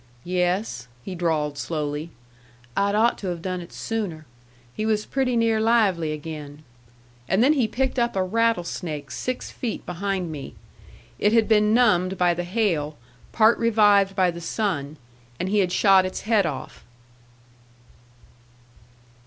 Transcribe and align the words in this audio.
"Yes," 0.25 0.87
he 1.03 1.13
drawled 1.13 1.59
slowly, 1.59 2.09
"I'd 2.75 2.95
ought 2.95 3.19
to 3.19 3.27
have 3.27 3.43
done 3.43 3.61
it 3.61 3.71
sooner. 3.71 4.25
He 4.73 4.83
was 4.83 5.05
pretty 5.05 5.37
near 5.37 5.59
lively 5.61 6.11
again." 6.11 6.63
And 7.27 7.43
then 7.43 7.53
he 7.53 7.67
picked 7.67 7.99
up 7.99 8.15
a 8.15 8.23
rattlesnake 8.23 9.11
six 9.11 9.51
feet 9.51 9.85
behind 9.85 10.31
me. 10.31 10.55
It 11.19 11.33
had 11.33 11.47
been 11.47 11.75
numbed 11.75 12.17
by 12.17 12.33
the 12.33 12.45
hail, 12.45 12.97
part 13.31 13.59
revived 13.59 14.15
by 14.15 14.31
the 14.31 14.41
sun, 14.41 14.97
and 15.39 15.49
he 15.49 15.59
had 15.59 15.71
shot 15.71 16.03
its 16.03 16.21
head 16.21 16.47
off. 16.47 16.83